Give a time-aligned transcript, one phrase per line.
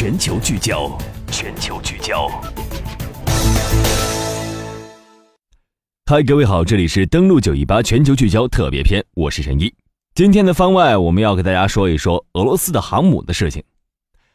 [0.00, 2.30] 全球聚焦，全球聚焦。
[6.06, 9.74] 嗨，各位好，这里是登录九一八全球聚焦特别篇，我是陈一。
[10.14, 13.60] 今天的番外，我们要给大家说一说俄罗斯的航母的事情。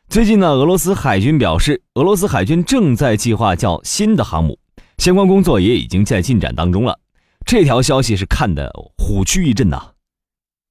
[0.09, 4.59] 最近呢，俄罗斯海军表示，俄罗斯海军正在计划叫新的航母，
[4.97, 6.99] 相关工作也已经在进展当中了。
[7.45, 9.81] 这条消息是看得虎躯一震呐！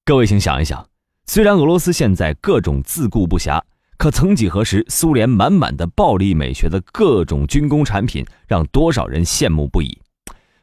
[0.05, 0.87] 各位请想一想，
[1.25, 3.59] 虽然俄罗斯现在各种自顾不暇。
[4.03, 9.97] 可曾几何时，苏联满满的暴力美学的各种军工产品，让多少人羡慕不已。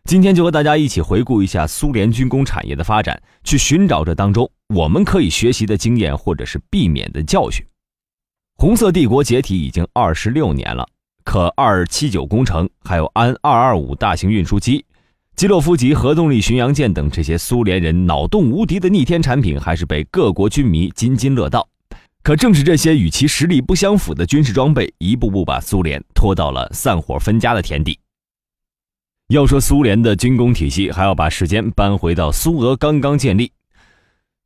[0.05, 7.65] 今天就和大家一起回顾一下苏联军工产业的发展，去寻找这当中我们可以学习的经验，或者是避免的教训。
[8.59, 10.87] 红色帝国解体已经二十六年了，
[11.25, 14.85] 可二七九工程，还有安二二五大型运输机、
[15.35, 21.67] 基洛夫级核动力巡洋舰等这些苏联人脑洞无敌的逆天产品，还是被各国军迷津津乐道。
[22.23, 27.99] 可正是这些与其实力不相符的军事装备，一步步把苏联拖到了散伙分家的田地。
[29.29, 33.51] 要说苏联的军工体系，还要把时间搬回到苏俄刚刚建立。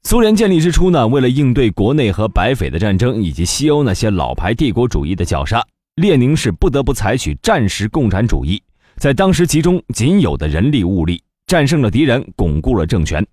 [0.03, 5.65] 苏联建立之初呢，为了应对国内和白匪的战争，以及西欧那些老牌帝国主义的绞杀，
[5.97, 8.63] 列宁是不得不采取战时共产主义，
[8.97, 13.27] 在当时集中仅有的人力物力，战胜了敌人，巩固了政权。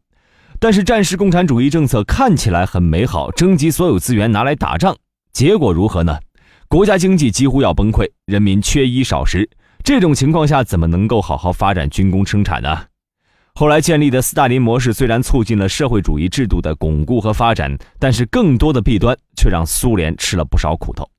[0.61, 4.95] 但是战时共产主义政策看起来很美好，征集所有资源拿来打仗，
[5.33, 6.19] 结果如何呢？
[6.67, 9.49] 国家经济几乎要崩溃，人民缺衣少食，
[9.83, 12.77] 这种情况下怎么能够好好发展军工生产呢？
[13.55, 21.09] 后来建立的斯大林模式虽然促进了社会主义制度的巩固和发展，但是更多的弊端却让苏联吃了不少苦头。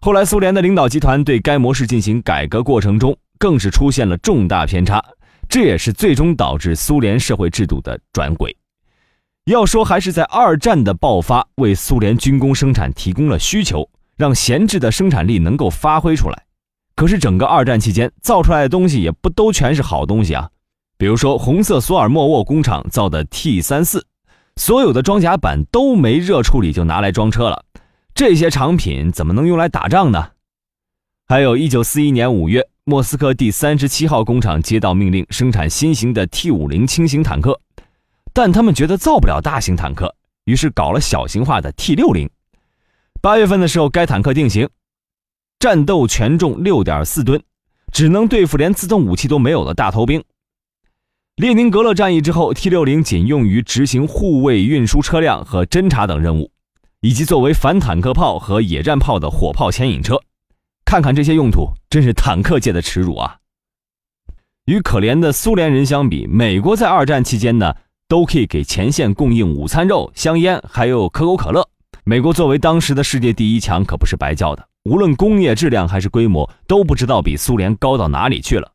[0.00, 5.04] 后来苏联的领导集团对该模式进行改革过程中，更是出现了重大偏差，
[5.46, 8.56] 这也是最终导致苏联社会制度的转轨。
[9.46, 16.44] 要说还是在二战的爆发为苏联军工生产提供了需求，让闲置的生产力能够发挥出来。
[16.94, 20.48] 可是整个二战期间造出来的东西也不都全是好东西啊。
[20.96, 24.06] 比如说红色索尔莫沃工厂造的 T 三四，
[24.54, 27.64] 所有的装甲板都没热处理就拿来装车了，
[28.14, 30.28] 这些产品怎么能用来打仗呢？
[31.26, 37.60] 还有一九四一年五月，莫斯科第三十七号工厂接到命令生产新型的 T 五零轻型坦克。
[38.32, 42.30] 但他们觉得造不了大型坦克，于是搞了小型化的 T 六零。
[43.20, 44.68] 八月份的时候，该坦克定型，
[45.58, 47.42] 战斗全重六点四吨，
[47.92, 50.24] 只能对付连自动武器都没有的大头兵。
[51.36, 56.50] 列宁格勒战役之后，T 六零仅用于执行护卫运输车辆和侦察等任务，
[57.00, 60.20] 以及作为反坦克炮和野战炮的火炮牵引车。
[60.84, 63.38] 看看这些用途，真是坦克界的耻辱啊！
[64.66, 67.74] 与可怜的苏联人相比，美国在二战期间呢？
[68.12, 71.66] 都可以给前线供应午餐肉、香烟，还有可口可乐。
[72.04, 74.62] 美国作为当时的世界第一强，可不是白叫的。
[74.84, 78.70] 无论工业质量还是规模，都不知道比苏联高到哪里去了。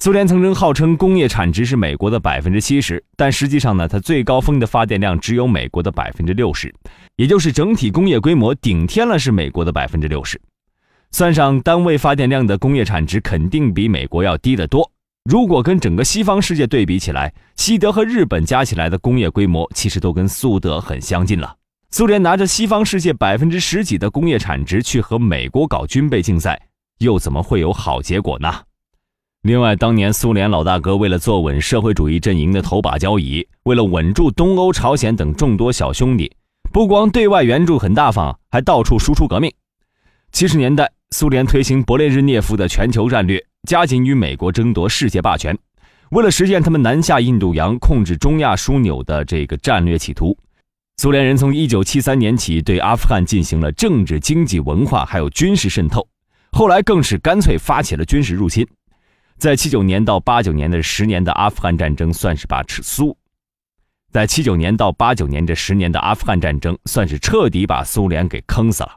[0.00, 6.74] 苏联曾经号称工业产值是美国的百分之七十，但实际上呢，它最高峰的发电量只有美国的百分之六十，
[7.14, 10.40] 也就是整体工业规模顶天了是美国的百分之六十。
[11.12, 14.90] 算上单位发电量的工业产值，肯定比美国要低得多。
[15.24, 21.56] 如果跟整个西方世界对比起来，西德和日本加起来的工业规模其实都跟苏德很相近了。
[21.90, 26.60] 苏联拿着西方世界百分之十几的工业产值去和美国搞军备竞赛，
[26.98, 28.52] 又怎么会有好结果呢？
[29.40, 36.30] 另外，当年苏联老大哥为了坐稳社会主义阵营的头把交椅，为了稳住东欧、朝鲜等众多小兄弟，
[36.70, 39.50] 不光对外援助很大方，还到处输出革命。
[40.32, 43.42] 七十年代，苏联推行勃列日涅夫的全球战略。
[43.66, 45.56] 加紧与美国争夺世界霸权，
[46.10, 50.36] 为了实现他们南下印度洋、控制中亚枢纽的这个战略企图，
[50.98, 56.06] 苏联人从1973年起对阿富汗进行了政治、经济、文化还有军事渗透，
[56.52, 58.66] 后来更是干脆发起了军事入侵。
[59.38, 63.16] 在79年到89年的十年的阿富汗战争，算是把苏，
[64.12, 68.90] 在79年到89年这十年的阿富汗战争，算是彻底把苏联给坑死了。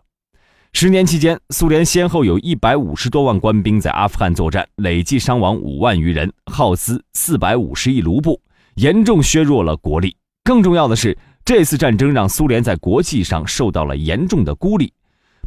[0.73, 8.39] 十年期间，苏联先后有一百五十多万官兵在阿富汗作战，累计伤亡五万余人，耗资四百五十亿卢布，
[8.75, 10.15] 严重削弱了国力。
[10.43, 14.93] 更重要的是，这次战争让苏联在国际上受到了严重的孤立，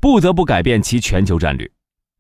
[0.01, 1.71] 不得不改变其全球战略。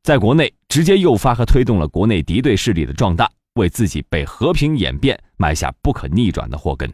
[0.02, 6.92] 在国内，直接诱发和推动了国内敌对势力的壮大，为自己被和平演变埋下不可逆转的祸根。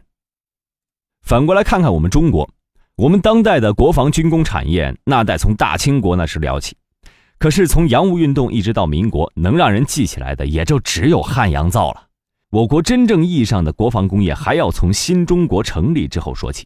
[1.21, 2.49] 反过来看看我们中国。
[2.97, 6.75] 我们当代的国防军工产业，那得从大清国那时聊起。
[7.37, 12.07] 可是从洋务运动一直到民国，能让人记起来的也就只有汉阳造了。
[12.49, 16.65] 我国真正意义上的国防工业，还要从新中国成立之后说起。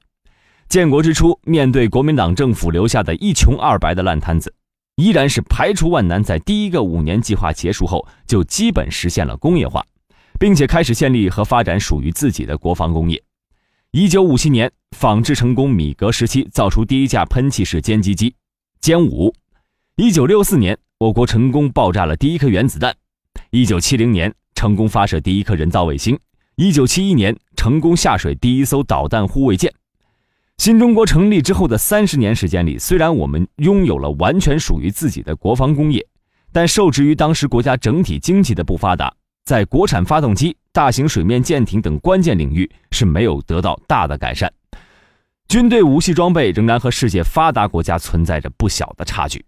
[0.69, 4.53] 建国之初，面对国民党政府留下的一穷二白的烂摊子，
[4.95, 9.85] 依然是排除万难，在第一个五年计划结束后就基本实现了工业化，
[10.39, 13.21] 并且开始建立和发展属于自己的国防工业。
[13.93, 18.33] 一九五七年，仿制成功米格十七造出第一架喷气式歼击机
[18.81, 19.35] 歼五。
[19.97, 22.95] 一九六四年，我国成功爆炸了第一颗原子弹。
[23.49, 26.17] 一九七零年，成功发射第一颗人造卫星。
[26.55, 29.69] 一九七一年，成功下水第一艘导弹护卫舰。
[30.57, 36.07] 新中国成立之后的三十年时间里，虽然我们拥有了完全属于自己的国防工业，
[36.53, 40.55] 但受制于当时国家整体经济的不发达，在国产发动机。
[40.73, 44.49] 大型水面舰艇等关键领域是没有得到大的改善，
[45.49, 49.43] 军队武器装备仍然和世界发达国家存在着不小的差距。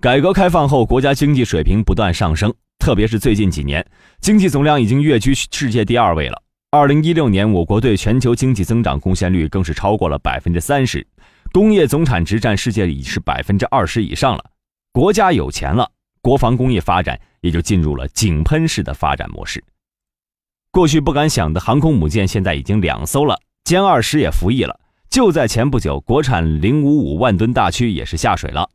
[0.00, 3.86] 改革开放后，国家经济水平不断上升，特别是最近几年，
[4.22, 6.42] 经济总量已经跃居世界第二位了。
[6.70, 11.06] 二零一六年，我国对全球经济增长贡献率更是超过了百分之三十，
[11.52, 14.42] 工业总产值占世界已是百分之二十以上了。
[14.90, 15.90] 国家有钱了，
[16.26, 17.16] 国防工业发展。
[17.46, 19.62] 也就进入了井喷式的发展模式。
[20.72, 24.80] 过去不敢想的航空母舰，现在已经两艘了，歼二十也服役了。
[25.08, 28.68] 就在前不久，国产零五五万吨大驱也是下水了。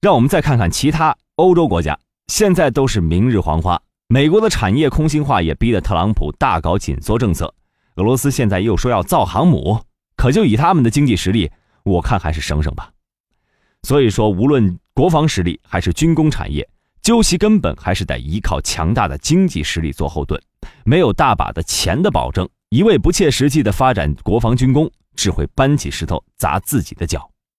[0.00, 1.98] 让我们再看看其他欧洲国家，
[2.28, 3.78] 现在都是明日黄花。
[4.08, 7.52] 美国的产业空心化也逼得特朗普大搞紧缩政策。
[7.96, 9.82] 俄罗斯现在又说要造航母，
[10.16, 11.50] 可就以他们的经济实力，
[11.84, 12.90] 我看还是省省吧。
[13.82, 16.68] 所以说，无论国防实力还是军工产业。
[17.00, 20.40] 究其根本，还是得依靠强大的经济实力做后盾。
[20.84, 27.31] 没有大把的钱的保证，一味不切实际的发展国防军工，只会搬起石头砸自己的脚。